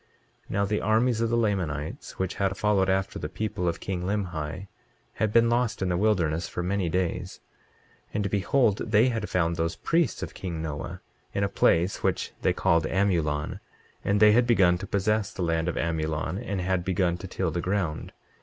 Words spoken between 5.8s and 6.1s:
in the